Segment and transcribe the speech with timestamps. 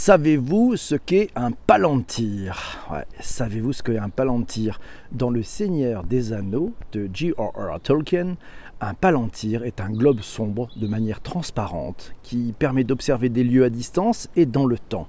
[0.00, 2.78] Savez-vous ce qu'est un palantir?
[3.18, 4.78] Savez-vous ce qu'est un palantir?
[5.10, 7.80] Dans Le Seigneur des Anneaux de J.R.R.
[7.82, 8.36] Tolkien,
[8.80, 13.70] un palantir est un globe sombre de manière transparente qui permet d'observer des lieux à
[13.70, 15.08] distance et dans le temps.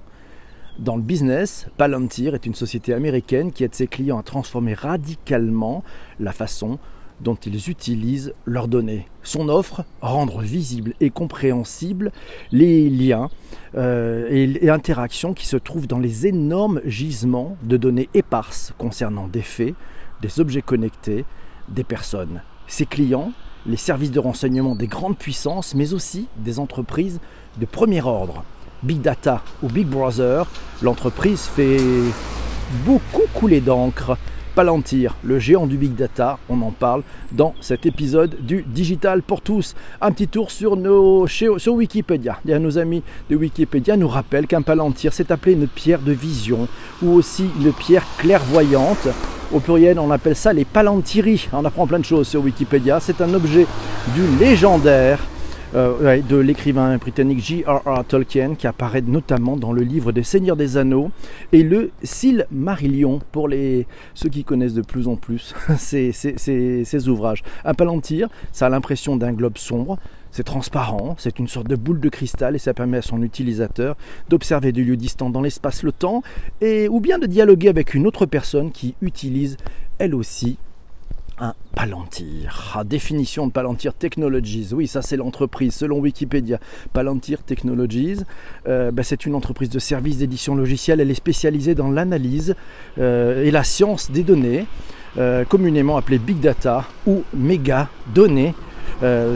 [0.80, 5.84] Dans le business, Palantir est une société américaine qui aide ses clients à transformer radicalement
[6.18, 6.80] la façon
[7.20, 9.06] dont ils utilisent leurs données.
[9.22, 12.12] Son offre, rendre visibles et compréhensibles
[12.52, 13.28] les liens
[13.76, 19.28] euh, et, et interactions qui se trouvent dans les énormes gisements de données éparses concernant
[19.28, 19.74] des faits,
[20.22, 21.24] des objets connectés,
[21.68, 22.42] des personnes.
[22.66, 23.32] Ses clients,
[23.66, 27.20] les services de renseignement des grandes puissances, mais aussi des entreprises
[27.58, 28.44] de premier ordre.
[28.82, 30.46] Big Data ou Big Brother,
[30.80, 31.78] l'entreprise fait
[32.86, 34.16] beaucoup couler d'encre
[34.54, 39.40] Palantir, le géant du big data, on en parle dans cet épisode du Digital pour
[39.40, 39.74] tous.
[40.00, 42.38] Un petit tour sur, nos, sur Wikipédia.
[42.44, 46.68] nos amis de Wikipédia nous rappellent qu'un Palantir, c'est appelé une pierre de vision
[47.02, 49.08] ou aussi une pierre clairvoyante.
[49.52, 51.48] Au pluriel, on appelle ça les palantiri.
[51.52, 53.00] On apprend plein de choses sur Wikipédia.
[53.00, 53.66] C'est un objet
[54.14, 55.18] du légendaire
[55.74, 58.04] euh, de l'écrivain britannique J.R.R.
[58.04, 61.10] Tolkien, qui apparaît notamment dans le livre des Seigneurs des Anneaux
[61.52, 67.44] et le Silmarillion, pour les, ceux qui connaissent de plus en plus ces, ouvrages.
[67.64, 69.98] Un palantir, ça a l'impression d'un globe sombre,
[70.32, 73.96] c'est transparent, c'est une sorte de boule de cristal et ça permet à son utilisateur
[74.28, 76.22] d'observer des lieux distants dans l'espace, le temps,
[76.60, 79.56] et, ou bien de dialoguer avec une autre personne qui utilise
[79.98, 80.58] elle aussi
[81.40, 82.72] un Palantir.
[82.74, 84.68] Ah, définition de Palantir Technologies.
[84.72, 86.58] Oui, ça c'est l'entreprise selon Wikipédia.
[86.92, 88.18] Palantir Technologies,
[88.68, 91.00] euh, ben, c'est une entreprise de services d'édition logicielle.
[91.00, 92.54] Elle est spécialisée dans l'analyse
[92.98, 94.66] euh, et la science des données,
[95.18, 98.54] euh, communément appelée Big Data ou Méga Données.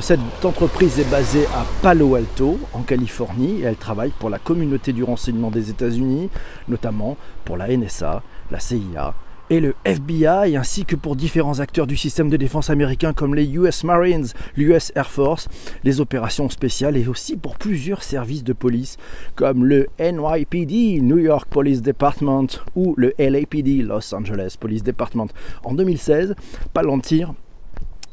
[0.03, 4.93] cette entreprise est basée à Palo Alto, en Californie, et elle travaille pour la communauté
[4.93, 6.29] du renseignement des États-Unis,
[6.69, 7.17] notamment
[7.47, 9.15] pour la NSA, la CIA,
[9.51, 13.47] et le FBI, ainsi que pour différents acteurs du système de défense américain comme les
[13.55, 15.49] US Marines, l'US Air Force,
[15.85, 18.97] les opérations spéciales et aussi pour plusieurs services de police
[19.35, 25.29] comme le NYPD, New York Police Department, ou le LAPD, Los Angeles Police Department.
[25.63, 26.35] En 2016,
[26.73, 27.35] Palantir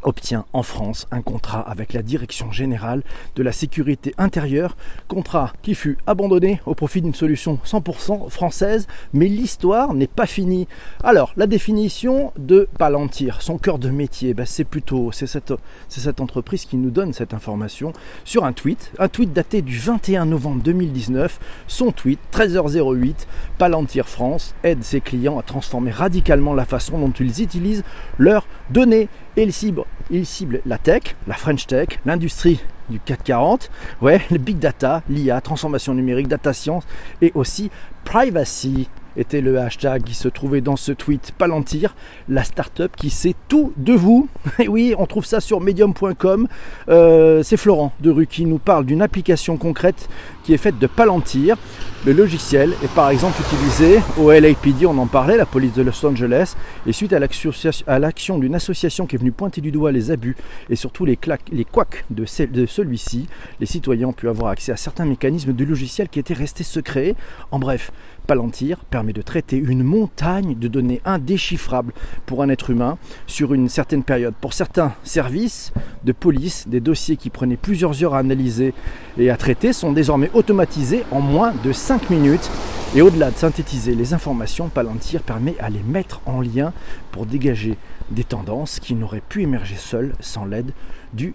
[0.03, 3.03] obtient en France un contrat avec la Direction générale
[3.35, 4.75] de la sécurité intérieure,
[5.07, 10.67] contrat qui fut abandonné au profit d'une solution 100% française, mais l'histoire n'est pas finie.
[11.03, 15.53] Alors, la définition de Palantir, son cœur de métier, ben, c'est plutôt c'est cette,
[15.89, 20.25] cette entreprise qui nous donne cette information sur un tweet, un tweet daté du 21
[20.25, 23.15] novembre 2019, son tweet 13h08,
[23.57, 27.83] Palantir France aide ses clients à transformer radicalement la façon dont ils utilisent
[28.17, 32.59] leurs données et il cible, il cible la tech, la French tech, l'industrie
[32.89, 33.69] du 440,
[34.01, 36.83] ouais, le big data, l'IA, transformation numérique, data science
[37.21, 37.71] et aussi
[38.03, 41.95] privacy était le hashtag qui se trouvait dans ce tweet Palantir,
[42.29, 44.27] la start-up qui sait tout de vous.
[44.59, 46.47] Et oui, on trouve ça sur medium.com.
[46.89, 50.09] Euh, c'est Florent de Rue qui nous parle d'une application concrète
[50.43, 51.57] qui est faite de Palantir.
[52.05, 56.03] Le logiciel est par exemple utilisé au LAPD, on en parlait, la police de Los
[56.03, 56.55] Angeles,
[56.87, 60.35] et suite à l'action d'une association qui est venue pointer du doigt les abus
[60.69, 61.19] et surtout les,
[61.51, 63.27] les couacs de celui-ci,
[63.59, 67.15] les citoyens ont pu avoir accès à certains mécanismes du logiciel qui étaient restés secrets.
[67.51, 67.91] En bref,
[68.27, 71.93] Palantir permet de traiter une montagne de données indéchiffrables
[72.25, 74.33] pour un être humain sur une certaine période.
[74.39, 75.73] Pour certains services
[76.03, 78.73] de police, des dossiers qui prenaient plusieurs heures à analyser
[79.17, 82.49] et à traiter sont désormais automatisés en moins de 5 minutes.
[82.93, 86.73] Et au-delà de synthétiser les informations, Palantir permet à les mettre en lien
[87.11, 87.77] pour dégager
[88.09, 90.73] des tendances qui n'auraient pu émerger seules sans l'aide
[91.13, 91.33] du,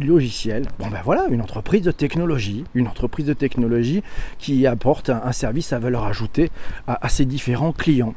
[0.00, 0.66] logiciel.
[0.78, 4.02] Bon ben voilà, une entreprise de technologie, une entreprise de technologie
[4.38, 6.50] qui apporte un, service à valeur ajoutée
[6.86, 8.14] à ses différents clients.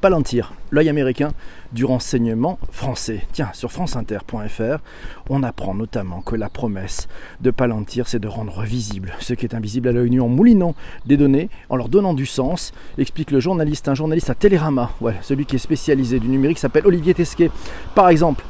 [0.00, 1.32] Palantir, l'œil américain
[1.72, 3.22] du renseignement français.
[3.32, 4.78] Tiens, sur franceinter.fr,
[5.28, 7.06] on apprend notamment que la promesse
[7.42, 10.74] de Palantir, c'est de rendre visible ce qui est invisible à l'œil nu en moulinant
[11.04, 14.90] des données, en leur donnant du sens, explique le journaliste, un journaliste à Télérama,
[15.20, 17.50] celui qui est spécialisé du numérique s'appelle Olivier Tesquet.
[17.94, 18.42] Par exemple,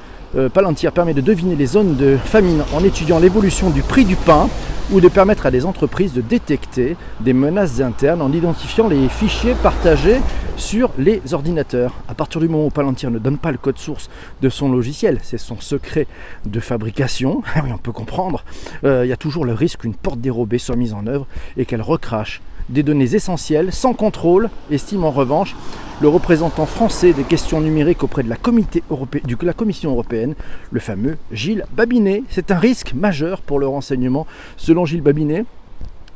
[0.53, 4.49] Palantir permet de deviner les zones de famine en étudiant l'évolution du prix du pain
[4.93, 9.55] ou de permettre à des entreprises de détecter des menaces internes en identifiant les fichiers
[9.63, 10.21] partagés
[10.57, 11.95] sur les ordinateurs.
[12.09, 14.11] À partir du moment où Palantir ne donne pas le code source
[14.43, 16.07] de son logiciel, c'est son secret
[16.45, 18.45] de fabrication, ah oui, on peut comprendre,
[18.85, 21.27] euh, il y a toujours le risque qu'une porte dérobée soit mise en œuvre
[21.57, 25.55] et qu'elle recrache des données essentielles sans contrôle, estime en revanche
[26.01, 30.35] le représentant français des questions numériques auprès de la, Commission européenne,
[30.71, 32.23] le fameux Gilles Babinet.
[32.31, 34.27] C'est un risque majeur pour le renseignement.
[34.57, 35.45] Selon Gilles Babinet,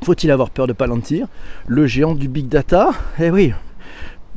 [0.02, 1.28] Faut-il avoir peur de Palantir
[1.66, 2.90] Le géant du big data?
[3.18, 3.52] Eh oui,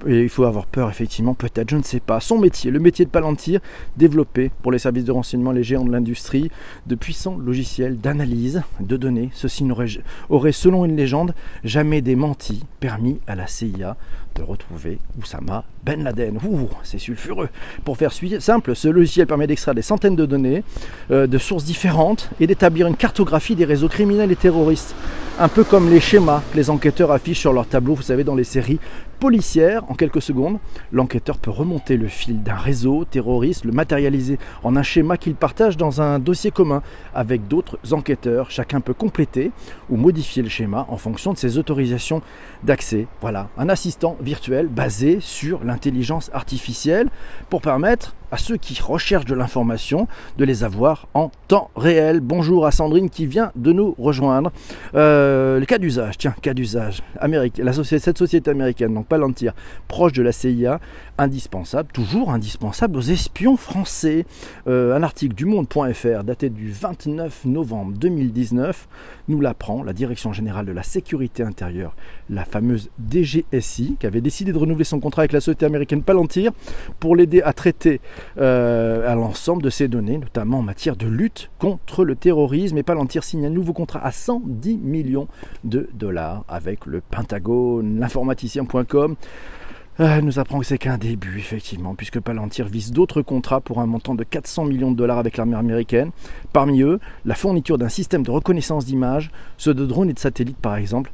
[0.05, 2.19] il faut avoir peur, effectivement, peut-être, je ne sais pas.
[2.19, 3.59] Son métier, le métier de Palantir,
[3.95, 6.51] développer pour les services de renseignement les géants de l'industrie
[6.85, 9.29] de puissants logiciels d'analyse de données.
[9.33, 9.87] Ceci n'aurait,
[10.29, 11.33] aurait, selon une légende,
[11.63, 13.97] jamais démenti, permis à la CIA
[14.35, 16.37] de retrouver Oussama Ben Laden.
[16.47, 17.49] Ouh, c'est sulfureux.
[17.83, 20.63] Pour faire simple, ce logiciel permet d'extraire des centaines de données
[21.09, 24.95] euh, de sources différentes et d'établir une cartographie des réseaux criminels et terroristes.
[25.39, 28.35] Un peu comme les schémas que les enquêteurs affichent sur leur tableau, vous savez, dans
[28.35, 28.79] les séries
[29.19, 30.59] policière, en quelques secondes,
[30.91, 35.77] l'enquêteur peut remonter le fil d'un réseau terroriste, le matérialiser en un schéma qu'il partage
[35.77, 36.81] dans un dossier commun
[37.13, 38.51] avec d'autres enquêteurs.
[38.51, 39.51] Chacun peut compléter
[39.89, 42.21] ou modifier le schéma en fonction de ses autorisations
[42.63, 43.07] d'accès.
[43.21, 47.09] Voilà, un assistant virtuel basé sur l'intelligence artificielle
[47.49, 50.07] pour permettre à ceux qui recherchent de l'information
[50.37, 52.19] de les avoir en temps réel.
[52.19, 54.51] Bonjour à Sandrine qui vient de nous rejoindre.
[54.95, 57.01] Euh, le cas d'usage, tiens, cas d'usage.
[57.83, 59.53] Cette société américaine, donc Palantir,
[59.87, 60.79] proche de la CIA,
[61.17, 64.25] indispensable, toujours indispensable aux espions français.
[64.67, 68.87] Euh, un article du monde.fr daté du 29 novembre 2019
[69.27, 69.83] nous l'apprend.
[69.83, 71.95] La Direction générale de la sécurité intérieure,
[72.29, 76.51] la fameuse DGSI, qui avait décidé de renouveler son contrat avec la société américaine Palantir
[76.99, 77.99] pour l'aider à traiter
[78.37, 82.77] euh, à l'ensemble de ces données, notamment en matière de lutte contre le terrorisme.
[82.77, 85.27] Et Palantir signe un nouveau contrat à 110 millions
[85.63, 89.15] de dollars avec le Pentagone, l'informaticien.com.
[89.99, 93.87] Euh, nous apprend que c'est qu'un début, effectivement, puisque Palantir vise d'autres contrats pour un
[93.87, 96.11] montant de 400 millions de dollars avec l'armée américaine.
[96.53, 100.57] Parmi eux, la fourniture d'un système de reconnaissance d'images, ceux de drones et de satellites
[100.57, 101.11] par exemple.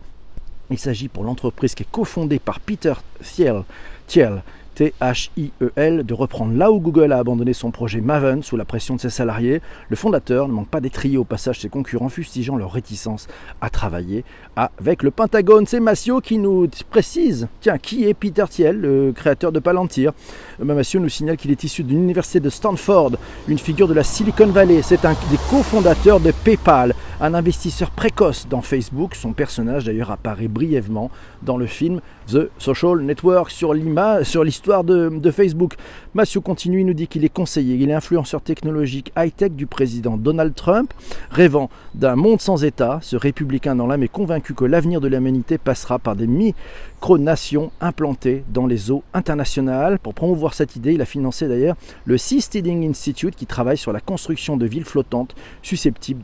[0.69, 3.63] Il s'agit pour l'entreprise qui est cofondée par Peter Thiel,
[4.07, 4.44] Thiel
[4.75, 9.01] T-H-I-E-L, de reprendre là où Google a abandonné son projet Maven sous la pression de
[9.01, 9.61] ses salariés.
[9.89, 13.27] Le fondateur ne manque pas d'étrier au passage ses concurrents, fustigeant leur réticence
[13.61, 14.23] à travailler
[14.55, 15.65] avec le Pentagone.
[15.65, 20.11] C'est Massio qui nous précise tiens, qui est Peter Thiel, le créateur de Palantir?
[20.59, 23.11] Massio nous signale qu'il est issu d'une université de Stanford,
[23.47, 24.81] une figure de la Silicon Valley.
[24.81, 29.15] C'est un des cofondateurs de PayPal, un investisseur précoce dans Facebook.
[29.15, 31.11] Son personnage d'ailleurs apparaît brièvement
[31.41, 35.75] dans le film The Social Network sur l'histoire de, Facebook.
[36.13, 40.17] Massio continue, il nous dit qu'il est conseiller, il est influenceur technologique high-tech du président
[40.17, 40.93] Donald Trump,
[41.31, 42.99] rêvant d'un monde sans État.
[43.01, 48.43] Ce républicain dans l'âme est convaincu que l'avenir de l'humanité passera par des micro-nations implantées
[48.49, 49.99] dans les eaux internationales.
[49.99, 51.75] Pour promouvoir cette idée, il a financé d'ailleurs
[52.05, 56.21] le Seasteading Institute qui travaille sur la construction de villes flottantes susceptibles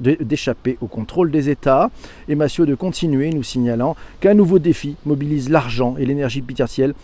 [0.00, 1.90] d'échapper au contrôle des États.
[2.28, 6.94] Et Massio de continuer, nous signalant qu'un nouveau défi mobilise l'argent et l'énergie pitatielle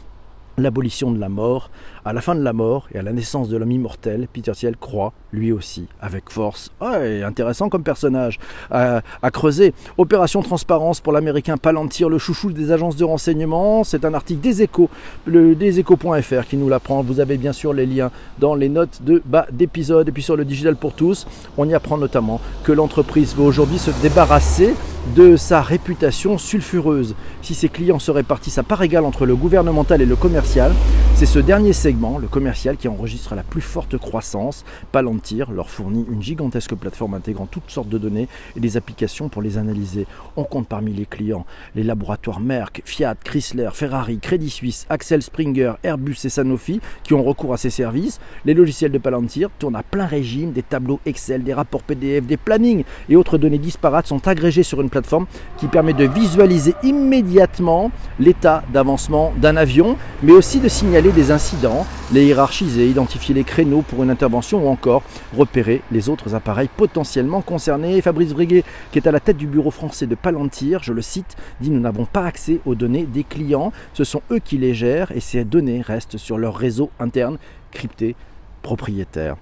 [0.59, 1.71] l'abolition de la mort.
[2.05, 4.77] À la fin de la mort et à la naissance de l'homme immortel, Peter Thiel
[4.77, 6.71] croit, lui aussi, avec force.
[6.81, 8.39] Ah, intéressant comme personnage
[8.71, 9.03] à,
[9.33, 9.73] creuser.
[9.99, 13.85] Opération transparence pour l'américain Palantir, le chouchou des agences de renseignement.
[13.85, 14.91] C'est un article des échos,
[15.27, 17.03] le deséchos.fr qui nous l'apprend.
[17.03, 20.37] Vous avez bien sûr les liens dans les notes de bas d'épisode et puis sur
[20.37, 21.27] le digital pour tous.
[21.57, 24.75] On y apprend notamment que l'entreprise veut aujourd'hui se débarrasser
[25.17, 27.15] de sa réputation sulfureuse.
[27.43, 30.73] Si ses clients se répartissent à part égale entre le gouvernemental et le commercial,
[31.15, 34.65] c'est ce dernier segment, le commercial, qui enregistre la plus forte croissance.
[34.91, 39.43] Palantir leur fournit une gigantesque plateforme intégrant toutes sortes de données et des applications pour
[39.43, 40.07] les analyser.
[40.37, 41.47] On compte parmi les clients
[41.77, 47.23] les laboratoires Merck, Fiat, Chrysler, Ferrari, Credit Suisse, Axel Springer, Airbus et Sanofi qui ont
[47.23, 48.19] recours à ces services.
[48.45, 52.37] Les logiciels de Palantir tournent à plein régime, des tableaux Excel, des rapports PDF, des
[52.37, 57.91] plannings et autres données disparates sont agrégées sur une plateforme qui permet de visualiser immédiatement
[58.21, 63.83] l'état d'avancement d'un avion, mais aussi de signaler des incidents, les hiérarchiser, identifier les créneaux
[63.83, 65.03] pour une intervention ou encore
[65.37, 68.01] repérer les autres appareils potentiellement concernés.
[68.03, 71.37] Fabrice Briguet, qui est à la tête du bureau français de Palantir, je le cite,
[71.61, 75.11] dit Nous n'avons pas accès aux données des clients, ce sont eux qui les gèrent
[75.13, 77.39] et ces données restent sur leur réseau interne
[77.73, 78.15] crypté
[78.63, 79.37] propriétaire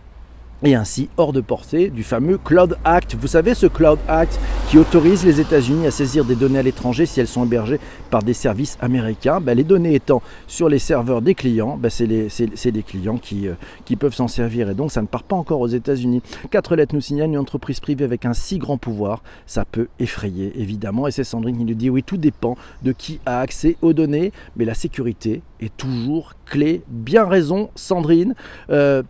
[0.63, 3.17] et ainsi hors de portée du fameux Cloud Act.
[3.19, 4.39] Vous savez ce Cloud Act
[4.69, 8.23] qui autorise les États-Unis à saisir des données à l'étranger si elles sont hébergées par
[8.23, 9.41] des services américains.
[9.41, 13.55] Ben, les données étant sur les serveurs des clients, ben, c'est des clients qui, euh,
[13.85, 16.23] qui peuvent s'en servir et donc ça ne part pas encore aux États-Unis.
[16.51, 20.53] Quatre lettres nous signalent une entreprise privée avec un si grand pouvoir, ça peut effrayer
[20.61, 21.07] évidemment.
[21.07, 24.33] Et c'est Sandrine qui nous dit oui, tout dépend de qui a accès aux données,
[24.57, 26.83] mais la sécurité est toujours clé.
[26.89, 28.35] Bien raison, Sandrine.
[28.71, 29.03] Euh,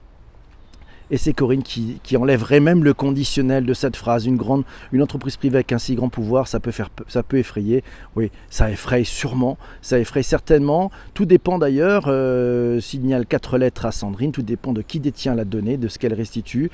[1.11, 4.27] Et c'est Corinne qui, qui, enlèverait même le conditionnel de cette phrase.
[4.27, 7.39] Une, grande, une entreprise privée avec un si grand pouvoir, ça peut, faire, ça peut
[7.39, 7.83] effrayer.
[8.17, 10.91] Oui, ça effraie sûrement, ça effraie certainement.
[11.15, 15.45] Tout dépend d'ailleurs, euh, signale quatre lettres à Sandrine, tout dépend de qui détient la
[15.45, 16.71] donnée, de ce qu'elle restitue.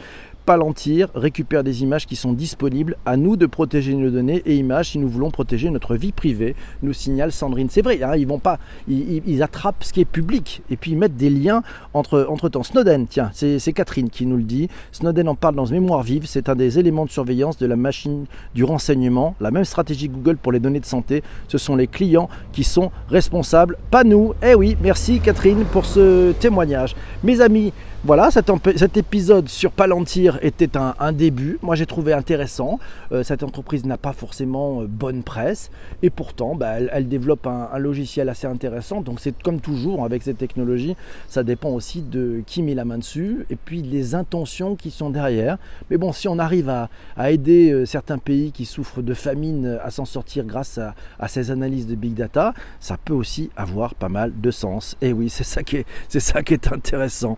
[0.47, 2.97] Palantir récupère des images qui sont disponibles.
[3.05, 6.55] À nous de protéger nos données et images si nous voulons protéger notre vie privée,
[6.83, 7.69] nous signale Sandrine.
[7.69, 10.97] C'est vrai, hein, ils vont pas, ils, attrapent ce qui est public et puis ils
[10.97, 11.65] mettent des liens
[11.95, 12.63] entre, entre temps.
[12.63, 14.69] Snowden, tiens, c'est Catherine qui nous le dit.
[14.93, 16.27] Snowden en parle dans Mémoire vive.
[16.27, 19.35] C'est un des éléments de surveillance de la machine du renseignement.
[19.41, 21.23] La même stratégie Google pour les données de santé.
[21.49, 24.35] Ce sont les clients qui sont responsables, pas nous.
[24.43, 26.95] Eh oui, merci Catherine pour ce témoignage.
[27.25, 27.73] Mes amis,
[28.07, 31.59] voilà, cet, épisode sur Palantir était un, début.
[31.61, 32.79] Moi, j'ai trouvé intéressant.
[33.11, 35.73] Euh, cette entreprise n'a pas forcément euh, bonne presse.
[36.03, 39.01] Et pourtant, bah, elle, développe un, logiciel assez intéressant.
[39.01, 40.95] Donc, c'est comme toujours avec cette technologie,
[41.27, 45.11] ça dépend aussi de qui met la main dessus et puis les intentions qui sont
[45.11, 45.59] derrière.
[45.91, 46.89] Mais bon, si on arrive à,
[47.29, 51.89] aider euh, certains pays qui souffrent de famine à s'en sortir grâce à, ces analyses
[51.89, 54.97] de big data, ça peut aussi avoir pas mal de sens.
[55.03, 57.37] Et oui, c'est ça qui est, intéressant.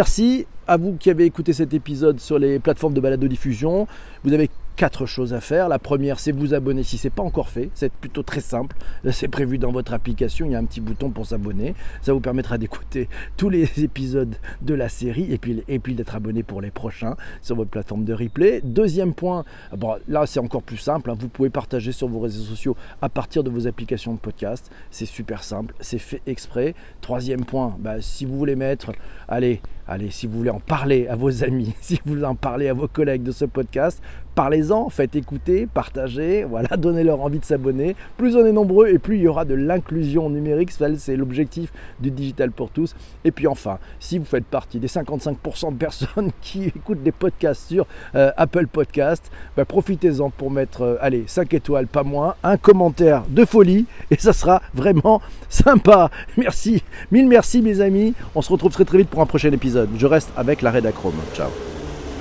[0.00, 3.86] Merci à vous qui avez écouté cet épisode sur les plateformes de balado diffusion.
[4.24, 5.68] Vous avez quatre choses à faire.
[5.68, 7.68] La première, c'est vous abonner si ce n'est pas encore fait.
[7.74, 8.74] C'est plutôt très simple.
[9.10, 10.46] C'est prévu dans votre application.
[10.46, 11.74] Il y a un petit bouton pour s'abonner.
[12.00, 16.62] Ça vous permettra d'écouter tous les épisodes de la série et puis, d'être abonné pour
[16.62, 18.62] les prochains sur votre plateforme de replay.
[18.64, 19.44] Deuxième point,
[20.08, 21.10] là c'est encore plus simple.
[21.10, 21.16] Hein.
[21.18, 24.70] Vous pouvez partager sur vos réseaux sociaux à partir de vos applications de podcast.
[24.90, 25.74] C'est super simple.
[25.80, 26.74] C'est fait exprès.
[27.02, 28.92] Troisième point, bah, si vous voulez mettre,
[29.28, 32.68] allez, allez, si vous voulez en parler à vos amis, si vous voulez en parler
[32.68, 34.00] à vos collègues de ce podcast,
[34.36, 37.96] parlez-en, faites écouter, partagez, voilà, donnez-leur envie de s'abonner.
[38.16, 42.10] Plus on est nombreux et plus il y aura de l'inclusion numérique, c'est l'objectif du
[42.10, 42.94] digital pour tous.
[43.24, 47.66] Et puis enfin, si vous faites partie des 55% de personnes qui écoutent des podcasts
[47.68, 52.56] sur euh, Apple Podcast, bah, profitez-en pour mettre, euh, allez, 5 étoiles, pas moins, un
[52.56, 56.10] commentaire de folie et ça sera vraiment sympa.
[56.36, 58.14] Merci, mille merci mes amis.
[58.36, 59.79] On se retrouve très très vite pour un prochain épisode.
[59.96, 61.14] Je reste avec la Chrome.
[61.34, 61.69] Ciao.